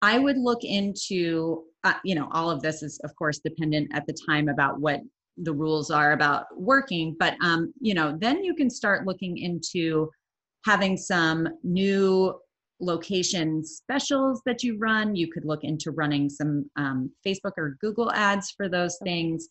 i 0.00 0.18
would 0.18 0.38
look 0.38 0.64
into 0.64 1.64
uh, 1.84 1.94
you 2.04 2.14
know, 2.14 2.28
all 2.32 2.50
of 2.50 2.62
this 2.62 2.82
is 2.82 2.98
of 3.04 3.14
course 3.16 3.38
dependent 3.38 3.90
at 3.94 4.06
the 4.06 4.16
time 4.26 4.48
about 4.48 4.80
what 4.80 5.00
the 5.38 5.52
rules 5.52 5.90
are 5.90 6.12
about 6.12 6.46
working, 6.56 7.14
but 7.18 7.36
um, 7.42 7.72
you 7.80 7.94
know, 7.94 8.16
then 8.18 8.42
you 8.42 8.54
can 8.54 8.70
start 8.70 9.06
looking 9.06 9.36
into 9.36 10.10
having 10.64 10.96
some 10.96 11.48
new 11.62 12.34
location 12.80 13.64
specials 13.64 14.42
that 14.46 14.62
you 14.62 14.76
run. 14.78 15.14
You 15.14 15.30
could 15.30 15.44
look 15.44 15.64
into 15.64 15.90
running 15.90 16.28
some 16.28 16.68
um, 16.76 17.10
Facebook 17.26 17.52
or 17.56 17.76
Google 17.80 18.12
ads 18.12 18.52
for 18.56 18.68
those 18.68 18.98
things, 19.02 19.48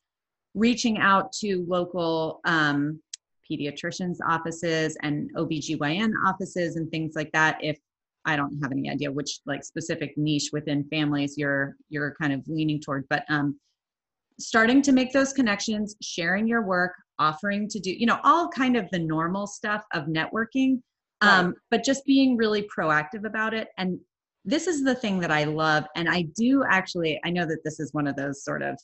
reaching 0.53 0.97
out 0.97 1.31
to 1.41 1.65
local 1.67 2.41
um, 2.45 2.99
pediatricians' 3.49 4.17
offices 4.27 4.97
and 5.01 5.29
OBGYN 5.35 6.11
offices 6.27 6.75
and 6.75 6.89
things 6.89 7.13
like 7.15 7.31
that 7.31 7.57
if 7.61 7.77
I 8.25 8.35
don't 8.35 8.59
have 8.61 8.71
any 8.71 8.89
idea 8.89 9.11
which 9.11 9.39
like 9.45 9.63
specific 9.63 10.13
niche 10.17 10.49
within 10.51 10.83
families 10.85 11.35
you're 11.37 11.75
you're 11.89 12.15
kind 12.19 12.33
of 12.33 12.41
leaning 12.47 12.79
toward, 12.79 13.05
but 13.09 13.23
um, 13.29 13.59
starting 14.39 14.81
to 14.83 14.91
make 14.91 15.13
those 15.13 15.33
connections, 15.33 15.95
sharing 16.01 16.47
your 16.47 16.63
work, 16.63 16.93
offering 17.19 17.69
to 17.69 17.79
do, 17.79 17.91
you 17.91 18.05
know, 18.05 18.19
all 18.23 18.49
kind 18.49 18.75
of 18.75 18.89
the 18.91 18.99
normal 18.99 19.47
stuff 19.47 19.83
of 19.93 20.05
networking, 20.05 20.81
um, 21.21 21.47
right. 21.47 21.55
but 21.71 21.83
just 21.83 22.05
being 22.05 22.35
really 22.35 22.67
proactive 22.75 23.25
about 23.25 23.53
it. 23.53 23.69
And 23.77 23.99
this 24.43 24.67
is 24.67 24.83
the 24.83 24.95
thing 24.95 25.19
that 25.19 25.31
I 25.31 25.45
love, 25.45 25.85
and 25.95 26.09
I 26.09 26.23
do 26.35 26.63
actually. 26.69 27.19
I 27.23 27.29
know 27.29 27.45
that 27.45 27.63
this 27.63 27.79
is 27.79 27.93
one 27.93 28.07
of 28.07 28.15
those 28.15 28.43
sort 28.43 28.61
of 28.61 28.77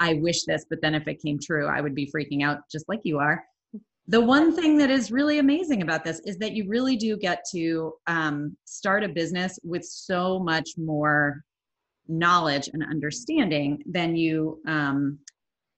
I 0.00 0.14
wish 0.14 0.44
this, 0.44 0.64
but 0.70 0.80
then 0.80 0.94
if 0.94 1.06
it 1.06 1.20
came 1.20 1.38
true, 1.38 1.66
I 1.66 1.80
would 1.80 1.94
be 1.94 2.10
freaking 2.10 2.42
out 2.42 2.60
just 2.72 2.88
like 2.88 3.00
you 3.04 3.18
are 3.18 3.44
the 4.10 4.20
one 4.20 4.52
thing 4.56 4.76
that 4.76 4.90
is 4.90 5.12
really 5.12 5.38
amazing 5.38 5.82
about 5.82 6.02
this 6.02 6.20
is 6.24 6.36
that 6.38 6.50
you 6.52 6.66
really 6.68 6.96
do 6.96 7.16
get 7.16 7.44
to 7.52 7.92
um, 8.08 8.56
start 8.64 9.04
a 9.04 9.08
business 9.08 9.56
with 9.62 9.84
so 9.84 10.40
much 10.40 10.70
more 10.76 11.44
knowledge 12.08 12.68
and 12.72 12.82
understanding 12.82 13.80
than 13.86 14.16
you 14.16 14.60
um, 14.66 15.16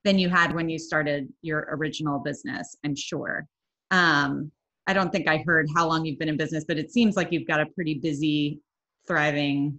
than 0.05 0.19
you 0.19 0.31
had 0.31 0.55
when 0.55 0.71
you 0.71 0.79
started 0.79 1.29
your 1.43 1.69
original 1.73 2.19
business 2.19 2.75
i'm 2.85 2.97
sure. 2.97 3.47
Um, 3.91 4.51
i 4.87 4.95
don't 4.95 5.13
think 5.13 5.29
i 5.29 5.37
heard 5.47 5.69
how 5.77 5.87
long 5.87 6.07
you've 6.07 6.19
been 6.19 6.31
in 6.31 6.39
business 6.39 6.65
but 6.67 6.79
it 6.79 6.91
seems 6.91 7.17
like 7.17 7.33
you've 7.33 7.47
got 7.47 7.61
a 7.61 7.67
pretty 7.67 7.99
busy 7.99 8.61
thriving 9.07 9.79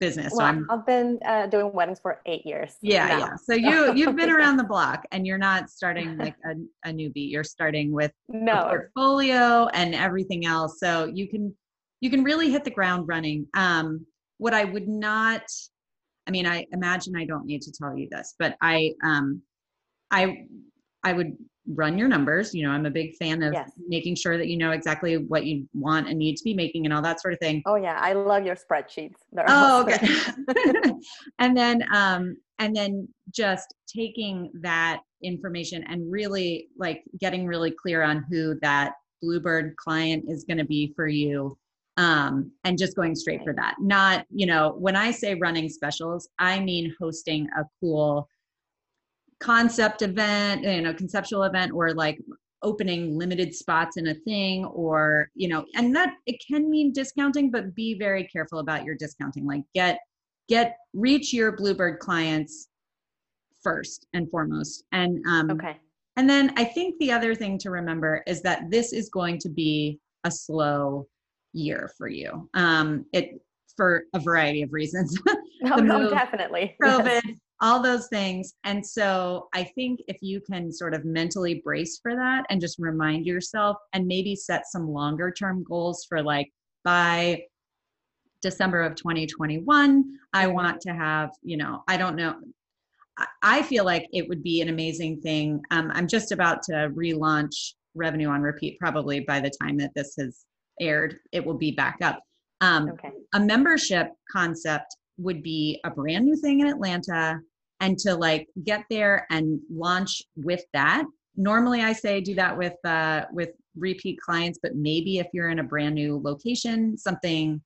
business. 0.00 0.32
Well, 0.34 0.52
so 0.52 0.64
i 0.68 0.76
have 0.76 0.86
been 0.86 1.18
uh, 1.24 1.46
doing 1.46 1.72
weddings 1.72 2.00
for 2.00 2.20
eight 2.26 2.44
years. 2.44 2.76
Yeah, 2.82 3.06
now. 3.06 3.18
yeah. 3.18 3.36
So 3.36 3.54
you 3.54 3.94
you've 3.96 4.16
been 4.16 4.30
around 4.30 4.56
the 4.56 4.64
block, 4.64 5.04
and 5.12 5.26
you're 5.26 5.38
not 5.38 5.70
starting 5.70 6.16
like 6.18 6.36
a, 6.44 6.88
a 6.88 6.92
newbie. 6.92 7.30
You're 7.30 7.44
starting 7.44 7.92
with 7.92 8.12
no 8.28 8.62
portfolio 8.64 9.68
and 9.68 9.94
everything 9.94 10.46
else. 10.46 10.78
So 10.80 11.06
you 11.06 11.28
can 11.28 11.54
you 12.00 12.10
can 12.10 12.22
really 12.22 12.50
hit 12.50 12.64
the 12.64 12.70
ground 12.70 13.08
running. 13.08 13.46
Um, 13.54 14.06
what 14.38 14.52
I 14.52 14.64
would 14.64 14.86
not, 14.86 15.42
I 16.26 16.30
mean, 16.30 16.46
I 16.46 16.66
imagine 16.72 17.16
I 17.16 17.24
don't 17.24 17.46
need 17.46 17.62
to 17.62 17.72
tell 17.72 17.96
you 17.96 18.08
this, 18.10 18.34
but 18.38 18.56
I 18.60 18.92
um, 19.02 19.42
I 20.10 20.46
I 21.06 21.12
would 21.12 21.36
run 21.68 21.96
your 21.96 22.08
numbers. 22.08 22.52
You 22.52 22.64
know, 22.64 22.70
I'm 22.70 22.84
a 22.84 22.90
big 22.90 23.14
fan 23.14 23.44
of 23.44 23.52
yes. 23.52 23.70
making 23.86 24.16
sure 24.16 24.36
that 24.36 24.48
you 24.48 24.56
know 24.56 24.72
exactly 24.72 25.16
what 25.16 25.46
you 25.46 25.68
want 25.72 26.08
and 26.08 26.18
need 26.18 26.36
to 26.36 26.42
be 26.42 26.52
making 26.52 26.84
and 26.84 26.92
all 26.92 27.02
that 27.02 27.20
sort 27.20 27.32
of 27.32 27.38
thing. 27.38 27.62
Oh 27.64 27.76
yeah, 27.76 27.98
I 28.00 28.12
love 28.12 28.44
your 28.44 28.56
spreadsheets. 28.56 29.14
They're 29.32 29.44
oh, 29.46 29.82
okay. 29.82 30.04
and 31.38 31.56
then 31.56 31.84
um 31.94 32.36
and 32.58 32.74
then 32.74 33.08
just 33.32 33.72
taking 33.86 34.50
that 34.62 35.00
information 35.22 35.84
and 35.88 36.10
really 36.10 36.68
like 36.76 37.04
getting 37.20 37.46
really 37.46 37.70
clear 37.70 38.02
on 38.02 38.24
who 38.28 38.58
that 38.62 38.94
bluebird 39.22 39.76
client 39.76 40.24
is 40.28 40.44
going 40.44 40.58
to 40.58 40.64
be 40.64 40.92
for 40.96 41.06
you 41.06 41.56
um, 41.96 42.50
and 42.64 42.76
just 42.76 42.96
going 42.96 43.14
straight 43.14 43.42
for 43.42 43.54
that 43.54 43.76
not 43.80 44.26
you 44.30 44.46
know 44.46 44.74
when 44.78 44.94
i 44.94 45.10
say 45.10 45.34
running 45.34 45.70
specials 45.70 46.28
i 46.38 46.60
mean 46.60 46.94
hosting 47.00 47.48
a 47.58 47.64
cool 47.80 48.28
concept 49.40 50.02
event, 50.02 50.64
you 50.64 50.82
know, 50.82 50.94
conceptual 50.94 51.44
event 51.44 51.72
or 51.72 51.92
like 51.94 52.18
opening 52.62 53.18
limited 53.18 53.54
spots 53.54 53.96
in 53.96 54.08
a 54.08 54.14
thing 54.14 54.64
or, 54.64 55.30
you 55.34 55.48
know, 55.48 55.64
and 55.74 55.94
that 55.94 56.14
it 56.26 56.42
can 56.46 56.70
mean 56.70 56.92
discounting, 56.92 57.50
but 57.50 57.74
be 57.74 57.98
very 57.98 58.24
careful 58.24 58.58
about 58.58 58.84
your 58.84 58.94
discounting. 58.94 59.46
Like 59.46 59.62
get 59.74 60.00
get 60.48 60.76
reach 60.94 61.32
your 61.32 61.52
Bluebird 61.52 61.98
clients 61.98 62.68
first 63.62 64.06
and 64.14 64.30
foremost. 64.30 64.84
And 64.92 65.24
um 65.26 65.50
okay. 65.50 65.76
And 66.16 66.28
then 66.28 66.52
I 66.56 66.64
think 66.64 66.98
the 66.98 67.12
other 67.12 67.34
thing 67.34 67.58
to 67.58 67.70
remember 67.70 68.22
is 68.26 68.40
that 68.42 68.70
this 68.70 68.92
is 68.92 69.10
going 69.10 69.38
to 69.40 69.50
be 69.50 70.00
a 70.24 70.30
slow 70.30 71.06
year 71.52 71.90
for 71.98 72.08
you. 72.08 72.48
Um, 72.54 73.04
it 73.12 73.40
for 73.76 74.04
a 74.14 74.18
variety 74.18 74.62
of 74.62 74.72
reasons. 74.72 75.18
no, 75.60 75.76
no, 75.76 76.08
definitely. 76.08 76.74
COVID, 76.82 77.36
all 77.60 77.82
those 77.82 78.08
things. 78.08 78.54
And 78.64 78.84
so 78.84 79.48
I 79.54 79.64
think 79.64 80.00
if 80.08 80.18
you 80.20 80.40
can 80.40 80.70
sort 80.70 80.94
of 80.94 81.04
mentally 81.04 81.62
brace 81.64 81.98
for 82.02 82.14
that 82.14 82.44
and 82.50 82.60
just 82.60 82.78
remind 82.78 83.26
yourself 83.26 83.76
and 83.92 84.06
maybe 84.06 84.36
set 84.36 84.66
some 84.66 84.88
longer 84.88 85.30
term 85.30 85.64
goals 85.64 86.04
for 86.08 86.22
like 86.22 86.50
by 86.84 87.44
December 88.42 88.82
of 88.82 88.94
2021, 88.94 90.04
I 90.32 90.46
want 90.46 90.80
to 90.82 90.92
have, 90.92 91.30
you 91.42 91.56
know, 91.56 91.82
I 91.88 91.96
don't 91.96 92.16
know. 92.16 92.36
I 93.42 93.62
feel 93.62 93.84
like 93.86 94.06
it 94.12 94.28
would 94.28 94.42
be 94.42 94.60
an 94.60 94.68
amazing 94.68 95.22
thing. 95.22 95.62
Um, 95.70 95.90
I'm 95.94 96.06
just 96.06 96.32
about 96.32 96.62
to 96.64 96.90
relaunch 96.94 97.72
Revenue 97.94 98.28
on 98.28 98.42
Repeat, 98.42 98.78
probably 98.78 99.20
by 99.20 99.40
the 99.40 99.50
time 99.62 99.78
that 99.78 99.92
this 99.94 100.14
has 100.18 100.44
aired, 100.80 101.16
it 101.32 101.44
will 101.44 101.56
be 101.56 101.70
back 101.70 101.96
up. 102.02 102.20
Um, 102.60 102.90
okay. 102.90 103.10
A 103.34 103.40
membership 103.40 104.08
concept 104.30 104.94
would 105.18 105.42
be 105.42 105.80
a 105.84 105.90
brand 105.90 106.24
new 106.24 106.36
thing 106.36 106.60
in 106.60 106.66
Atlanta 106.66 107.40
and 107.80 107.98
to 107.98 108.14
like 108.14 108.48
get 108.64 108.84
there 108.90 109.26
and 109.30 109.60
launch 109.70 110.22
with 110.36 110.64
that. 110.72 111.04
Normally 111.36 111.82
I 111.82 111.92
say 111.92 112.20
do 112.20 112.34
that 112.34 112.56
with 112.56 112.74
uh 112.84 113.24
with 113.32 113.50
repeat 113.76 114.18
clients, 114.20 114.58
but 114.62 114.74
maybe 114.74 115.18
if 115.18 115.26
you're 115.32 115.50
in 115.50 115.58
a 115.58 115.64
brand 115.64 115.94
new 115.94 116.20
location, 116.22 116.96
something 116.96 117.60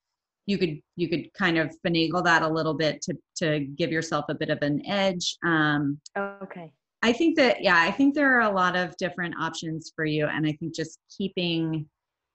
you 0.47 0.59
could 0.59 0.81
you 0.97 1.09
could 1.09 1.33
kind 1.35 1.59
of 1.59 1.73
finagle 1.87 2.25
that 2.25 2.43
a 2.43 2.49
little 2.49 2.75
bit 2.75 3.01
to 3.03 3.17
to 3.37 3.61
give 3.61 3.93
yourself 3.93 4.25
a 4.29 4.35
bit 4.35 4.51
of 4.51 4.59
an 4.63 4.85
edge. 4.87 5.37
Um 5.45 6.01
okay. 6.19 6.73
I 7.03 7.13
think 7.13 7.37
that 7.37 7.63
yeah, 7.63 7.79
I 7.79 7.91
think 7.93 8.15
there 8.15 8.37
are 8.37 8.51
a 8.51 8.55
lot 8.55 8.77
of 8.77 8.97
different 8.97 9.35
options 9.41 9.93
for 9.95 10.05
you 10.05 10.27
and 10.27 10.47
I 10.47 10.53
think 10.53 10.75
just 10.75 10.99
keeping 11.17 11.87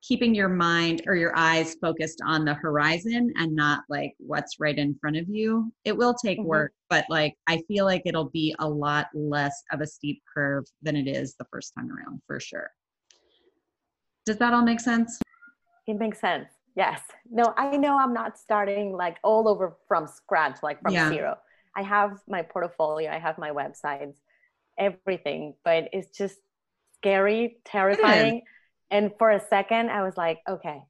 keeping 0.07 0.35
your 0.35 0.49
mind 0.49 1.01
or 1.07 1.15
your 1.15 1.35
eyes 1.35 1.75
focused 1.81 2.21
on 2.25 2.45
the 2.45 2.53
horizon 2.53 3.33
and 3.37 3.55
not 3.55 3.83
like 3.89 4.13
what's 4.19 4.59
right 4.59 4.77
in 4.77 4.95
front 5.01 5.17
of 5.17 5.27
you. 5.27 5.71
It 5.83 5.97
will 5.97 6.13
take 6.13 6.37
mm-hmm. 6.37 6.47
work, 6.47 6.73
but 6.89 7.05
like 7.09 7.35
I 7.47 7.61
feel 7.67 7.85
like 7.85 8.03
it'll 8.05 8.29
be 8.29 8.55
a 8.59 8.67
lot 8.67 9.07
less 9.13 9.63
of 9.71 9.81
a 9.81 9.87
steep 9.87 10.21
curve 10.31 10.65
than 10.81 10.95
it 10.95 11.07
is 11.07 11.35
the 11.35 11.45
first 11.51 11.73
time 11.77 11.89
around 11.89 12.21
for 12.27 12.39
sure. 12.39 12.69
Does 14.25 14.37
that 14.37 14.53
all 14.53 14.63
make 14.63 14.79
sense? 14.79 15.19
It 15.87 15.97
makes 15.97 16.19
sense. 16.19 16.49
Yes. 16.75 17.01
No, 17.29 17.53
I 17.57 17.77
know 17.77 17.97
I'm 17.97 18.13
not 18.13 18.37
starting 18.37 18.91
like 18.91 19.17
all 19.23 19.47
over 19.47 19.77
from 19.87 20.07
scratch, 20.07 20.57
like 20.61 20.81
from 20.81 20.93
yeah. 20.93 21.09
zero. 21.09 21.37
I 21.75 21.81
have 21.81 22.19
my 22.27 22.41
portfolio, 22.41 23.11
I 23.11 23.17
have 23.19 23.37
my 23.37 23.51
websites, 23.51 24.15
everything, 24.77 25.55
but 25.63 25.89
it's 25.93 26.15
just 26.15 26.37
scary, 26.97 27.57
terrifying 27.65 28.41
and 28.91 29.11
for 29.17 29.31
a 29.31 29.39
second, 29.39 29.89
I 29.89 30.03
was 30.03 30.17
like, 30.17 30.41
okay, 30.47 30.81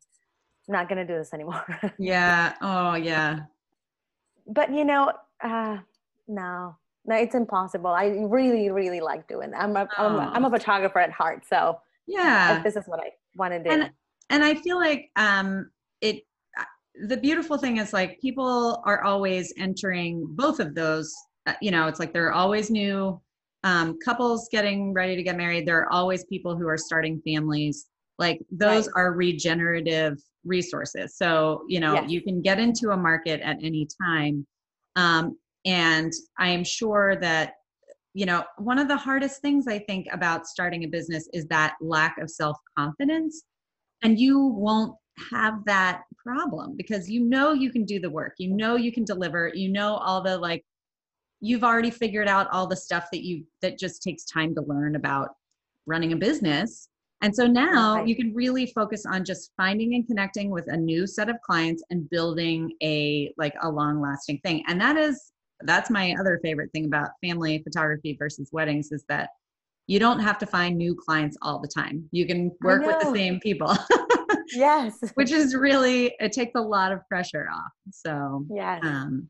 I'm 0.68 0.74
not 0.74 0.90
going 0.90 1.06
to 1.06 1.12
do 1.12 1.18
this 1.18 1.34
anymore. 1.34 1.66
yeah. 2.00 2.54
Oh, 2.62 2.96
yeah. 2.96 3.42
But, 4.48 4.72
you 4.74 4.86
know, 4.86 5.12
uh, 5.44 5.78
no, 6.28 6.75
no, 7.06 7.16
it's 7.16 7.36
impossible. 7.36 7.90
I 7.90 8.08
really, 8.08 8.70
really 8.70 9.02
like 9.02 9.28
doing 9.28 9.52
that. 9.52 9.62
I'm 9.62 9.75
a, 9.75 9.88
am 9.98 10.16
a, 10.16 10.32
I'm 10.34 10.46
a 10.46 10.50
photographer 10.50 11.00
at 11.00 11.12
heart. 11.12 11.44
So 11.48 11.80
Yeah. 12.08 12.62
this 12.64 12.75
is 12.75 12.86
what 12.88 13.00
I 13.00 13.12
want 13.36 13.54
to 13.54 13.64
do. 13.64 13.70
And, 13.70 13.92
and 14.30 14.44
I 14.44 14.56
feel 14.56 14.78
like 14.78 15.10
um, 15.16 15.70
it, 16.02 16.24
uh, 16.60 16.64
the 17.08 17.18
beautiful 17.18 17.58
thing 17.58 17.78
is 17.78 17.94
like 17.94 18.20
people 18.20 18.82
are 18.86 19.04
always 19.04 19.54
entering 19.58 20.25
both 20.32 20.60
of 20.60 20.75
those. 20.75 21.14
Uh, 21.48 21.54
you 21.62 21.72
know, 21.72 21.88
it's 21.88 22.00
like 22.00 22.12
there 22.12 22.28
are 22.28 22.34
always 22.34 22.70
new 22.72 23.20
um, 23.65 23.98
couples 24.00 24.48
getting 24.51 24.93
ready 24.93 25.15
to 25.15 25.24
get 25.24 25.36
married. 25.36 25.67
There 25.67 25.79
are 25.79 25.91
always 25.91 26.24
people 26.25 26.55
who 26.55 26.67
are 26.67 26.77
starting 26.77 27.19
families. 27.25 27.88
Like 28.19 28.39
those 28.51 28.86
right. 28.88 28.93
are 28.95 29.13
regenerative 29.13 30.22
resources. 30.45 31.17
So, 31.17 31.63
you 31.67 31.79
know, 31.79 31.95
yes. 31.95 32.10
you 32.10 32.22
can 32.22 32.41
get 32.41 32.60
into 32.60 32.91
a 32.91 32.98
market 32.98 33.41
at 33.41 33.57
any 33.62 33.88
time. 34.05 34.45
Um, 34.95 35.38
and 35.65 36.13
I 36.38 36.50
am 36.50 36.63
sure 36.63 37.17
that, 37.22 37.53
you 38.13 38.27
know, 38.27 38.43
one 38.60 38.77
of 38.77 38.88
the 38.88 38.95
hardest 38.95 39.41
things 39.41 39.67
I 39.67 39.79
think 39.79 40.05
about 40.13 40.45
starting 40.45 40.84
a 40.84 40.88
business 40.88 41.27
is 41.34 41.48
that 41.48 41.75
lack 41.81 42.17
of 42.19 42.29
self 42.29 42.57
confidence. 42.77 43.43
And 44.03 44.19
you 44.19 44.45
won't 44.45 44.95
have 45.31 45.65
that 45.65 46.03
problem 46.24 46.75
because 46.77 47.10
you 47.10 47.22
know 47.22 47.53
you 47.53 47.72
can 47.72 47.84
do 47.84 48.00
the 48.00 48.10
work, 48.10 48.36
you 48.38 48.53
know 48.53 48.75
you 48.75 48.91
can 48.91 49.05
deliver, 49.05 49.51
you 49.55 49.69
know 49.69 49.95
all 49.95 50.22
the 50.22 50.38
like, 50.38 50.63
you've 51.42 51.63
already 51.63 51.92
figured 51.92 52.27
out 52.27 52.48
all 52.51 52.68
the 52.68 52.75
stuff 52.75 53.08
that 53.12 53.24
you 53.24 53.44
that 53.62 53.77
just 53.77 54.01
takes 54.01 54.24
time 54.25 54.54
to 54.56 54.62
learn 54.62 54.96
about 54.96 55.30
running 55.86 56.13
a 56.13 56.15
business 56.15 56.89
and 57.22 57.36
so 57.36 57.48
now 57.48 58.04
you 58.04 58.15
can 58.15 58.34
really 58.34 58.68
focus 58.68 59.06
on 59.06 59.25
just 59.25 59.51
finding 59.58 59.96
and 59.96 60.06
connecting 60.06 60.51
with 60.51 60.65
a 60.68 60.77
new 60.77 61.08
set 61.08 61.30
of 61.30 61.38
clients 61.42 61.84
and 61.89 62.10
building 62.10 62.74
a 62.84 63.34
like 63.38 63.56
a 63.63 63.70
long 63.70 64.01
lasting 64.01 64.39
thing. 64.44 64.63
And 64.68 64.80
that 64.82 64.98
is 64.98 65.32
that's 65.62 65.89
my 65.89 66.13
other 66.20 66.39
favorite 66.44 66.72
thing 66.72 66.86
about 66.86 67.12
family 67.24 67.63
photography 67.63 68.15
versus 68.20 68.50
weddings 68.51 68.92
is 68.92 69.06
that 69.10 69.30
you 69.88 70.00
don't 70.00 70.20
have 70.20 70.38
to 70.39 70.46
find 70.46 70.77
new 70.77 70.96
clients 70.96 71.38
all 71.42 71.60
the 71.60 71.68
time. 71.68 72.08
You 72.12 72.27
can 72.27 72.51
work 72.62 72.86
with 72.86 73.00
the 73.00 73.12
same 73.12 73.39
people. 73.39 73.75
yes. 74.54 75.00
Which 75.13 75.32
is 75.32 75.56
really 75.56 76.13
it 76.20 76.32
takes 76.32 76.54
a 76.56 76.62
lot 76.62 76.92
of 76.92 77.00
pressure 77.08 77.48
off. 77.51 77.72
So 77.92 78.46
yeah. 78.54 78.80
Um, 78.84 79.30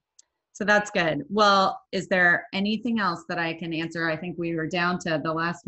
so 0.55 0.63
that's 0.63 0.89
good. 0.89 1.25
Well, 1.29 1.81
is 1.91 2.07
there 2.07 2.47
anything 2.53 2.97
else 2.97 3.25
that 3.27 3.37
I 3.37 3.55
can 3.55 3.73
answer? 3.73 4.09
I 4.09 4.15
think 4.15 4.37
we 4.37 4.55
were 4.55 4.67
down 4.67 4.97
to 4.99 5.19
the 5.21 5.33
last. 5.33 5.67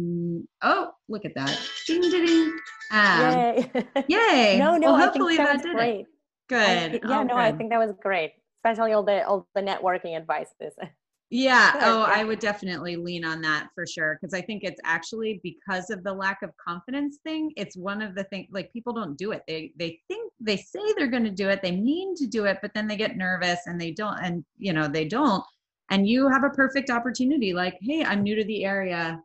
Oh, 0.62 0.92
look 1.10 1.26
at 1.26 1.36
that! 1.36 1.60
Ding, 1.86 2.00
ding, 2.00 2.26
ding. 2.26 2.58
Um, 2.92 3.22
yay! 3.22 3.72
yay! 4.08 4.58
no, 4.58 4.78
no. 4.78 4.94
Well, 4.94 5.02
hopefully 5.02 5.36
that, 5.36 5.58
that 5.58 5.64
did 5.64 5.76
great. 5.76 6.00
it. 6.00 6.06
Good. 6.48 6.60
I, 6.60 6.92
yeah, 6.94 7.20
oh, 7.20 7.24
no, 7.24 7.36
good. 7.36 7.36
I 7.36 7.52
think 7.52 7.70
that 7.72 7.80
was 7.80 7.92
great, 8.02 8.32
especially 8.60 8.94
all 8.94 9.04
the 9.04 9.28
all 9.28 9.46
the 9.56 9.62
networking 9.62 10.16
advices. 10.16 10.74
Yeah. 11.30 11.74
oh, 11.82 12.04
I 12.04 12.24
would 12.24 12.40
definitely 12.40 12.96
lean 12.96 13.26
on 13.26 13.42
that 13.42 13.70
for 13.76 13.86
sure. 13.86 14.18
Cause 14.22 14.34
I 14.34 14.42
think 14.42 14.64
it's 14.64 14.80
actually 14.86 15.42
because 15.44 15.90
of 15.90 16.04
the 16.04 16.14
lack 16.14 16.42
of 16.42 16.52
confidence 16.56 17.18
thing. 17.24 17.52
It's 17.58 17.76
one 17.76 18.02
of 18.02 18.16
the 18.16 18.24
things 18.26 18.48
like 18.52 18.72
people 18.72 18.94
don't 18.94 19.18
do 19.18 19.32
it. 19.32 19.44
They 19.48 19.74
they 19.78 20.00
think 20.08 20.32
they 20.40 20.58
say 20.58 20.80
they're 20.96 21.08
gonna 21.08 21.32
do 21.32 21.50
it, 21.50 21.62
they 21.62 21.72
mean 21.72 22.16
to 22.16 22.28
do 22.28 22.46
it, 22.46 22.60
but 22.62 22.74
then 22.74 22.88
they 22.88 22.96
get 22.96 23.18
nervous 23.18 23.60
and 23.66 23.80
they 23.80 23.92
don't 23.92 24.18
and 24.24 24.46
you 24.58 24.72
know, 24.72 24.88
they 24.88 25.06
don't. 25.06 25.44
And 25.90 26.08
you 26.08 26.30
have 26.30 26.44
a 26.44 26.50
perfect 26.50 26.90
opportunity, 26.90 27.54
like, 27.54 27.78
hey, 27.82 28.04
I'm 28.04 28.24
new 28.24 28.36
to 28.36 28.44
the 28.44 28.66
area. 28.66 29.22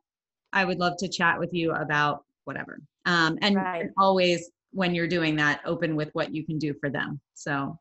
I 0.52 0.64
would 0.64 0.78
love 0.78 0.96
to 0.98 1.08
chat 1.08 1.38
with 1.38 1.52
you 1.52 1.72
about 1.72 2.24
whatever. 2.44 2.80
Um, 3.04 3.38
and 3.42 3.56
right. 3.56 3.90
always 3.98 4.50
when 4.72 4.94
you're 4.94 5.08
doing 5.08 5.36
that, 5.36 5.60
open 5.64 5.96
with 5.96 6.10
what 6.14 6.34
you 6.34 6.44
can 6.44 6.58
do 6.58 6.74
for 6.80 6.90
them. 6.90 7.20
So 7.34 7.78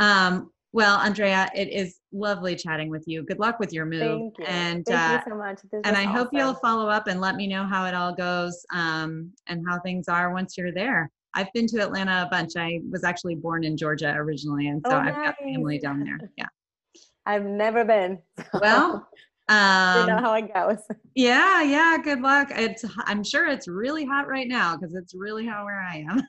um 0.00 0.50
well, 0.74 0.98
Andrea, 0.98 1.48
it 1.54 1.68
is 1.68 2.00
lovely 2.12 2.56
chatting 2.56 2.90
with 2.90 3.04
you. 3.06 3.22
Good 3.22 3.38
luck 3.38 3.60
with 3.60 3.72
your 3.72 3.86
move. 3.86 4.00
Thank 4.00 4.38
you. 4.40 4.44
And 4.44 4.84
Thank 4.84 4.98
uh, 4.98 5.22
you 5.24 5.32
so 5.32 5.38
much. 5.38 5.60
This 5.70 5.80
and 5.84 5.96
I 5.96 6.00
awesome. 6.00 6.16
hope 6.16 6.28
you'll 6.32 6.54
follow 6.54 6.88
up 6.88 7.06
and 7.06 7.20
let 7.20 7.36
me 7.36 7.46
know 7.46 7.62
how 7.62 7.86
it 7.86 7.94
all 7.94 8.12
goes 8.12 8.66
um, 8.74 9.30
and 9.46 9.64
how 9.68 9.78
things 9.78 10.08
are 10.08 10.32
once 10.32 10.58
you're 10.58 10.72
there. 10.72 11.12
I've 11.32 11.52
been 11.52 11.68
to 11.68 11.78
Atlanta 11.80 12.24
a 12.26 12.28
bunch. 12.28 12.56
I 12.56 12.80
was 12.90 13.04
actually 13.04 13.36
born 13.36 13.62
in 13.62 13.76
Georgia 13.76 14.14
originally, 14.16 14.66
and 14.66 14.82
so 14.84 14.96
oh, 14.96 14.98
I've 14.98 15.14
got 15.14 15.36
family 15.38 15.78
down 15.78 16.00
there. 16.00 16.18
Yeah. 16.36 16.46
I've 17.26 17.44
never 17.44 17.84
been. 17.84 18.18
Well, 18.60 19.08
um, 19.48 20.00
you 20.00 20.06
know 20.08 20.20
how 20.20 20.34
it 20.34 20.52
goes. 20.52 20.78
Yeah, 21.14 21.62
yeah. 21.62 21.98
Good 22.02 22.20
luck. 22.20 22.48
It's. 22.50 22.84
I'm 23.04 23.22
sure 23.22 23.46
it's 23.46 23.68
really 23.68 24.04
hot 24.04 24.26
right 24.26 24.48
now 24.48 24.76
because 24.76 24.96
it's 24.96 25.14
really 25.14 25.46
hot 25.46 25.64
where 25.64 25.80
I 25.80 26.04
am. 26.10 26.22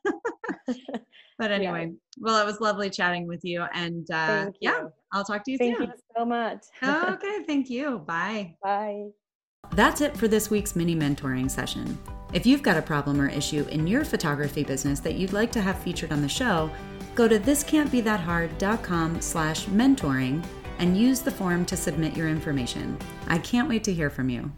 But 1.38 1.52
anyway, 1.52 1.88
yeah. 1.88 1.94
well, 2.20 2.42
it 2.42 2.46
was 2.46 2.62
lovely 2.62 2.90
chatting 2.90 3.28
with 3.28 3.44
you. 3.44 3.66
And 3.74 4.10
uh, 4.12 4.48
you. 4.62 4.72
yeah, 4.72 4.84
I'll 5.12 5.26
talk 5.26 5.44
to 5.46 5.52
you 5.52 5.58
thank 5.58 5.78
soon. 5.78 5.88
Thank 5.88 5.98
you 5.98 6.04
so 6.18 6.26
much. 6.26 6.64
okay, 6.84 7.44
thank 7.48 7.70
you. 7.70 8.00
Bye. 8.00 8.56
Bye. 8.64 9.08
That's 9.72 10.02
it 10.02 10.16
for 10.16 10.28
this 10.28 10.50
week's 10.50 10.76
mini 10.76 10.96
mentoring 10.96 11.50
session. 11.50 11.98
If 12.34 12.46
you've 12.46 12.64
got 12.64 12.78
a 12.78 12.82
problem 12.82 13.20
or 13.20 13.28
issue 13.28 13.66
in 13.70 13.88
your 13.88 14.06
photography 14.06 14.64
business 14.64 15.00
that 15.02 15.16
you'd 15.16 15.34
like 15.34 15.52
to 15.54 15.62
have 15.62 15.80
featured 15.80 16.12
on 16.12 16.22
the 16.22 16.30
show, 16.30 16.70
go 17.16 17.28
to 17.28 17.40
thiscantbethathard.com 17.40 19.22
slash 19.22 19.66
mentoring 19.66 20.46
and 20.80 20.98
use 20.98 21.22
the 21.22 21.32
form 21.32 21.66
to 21.66 21.78
submit 21.78 22.16
your 22.16 22.28
information. 22.28 22.98
I 23.28 23.38
can't 23.40 23.70
wait 23.70 23.84
to 23.86 23.94
hear 23.94 24.10
from 24.10 24.30
you. 24.30 24.52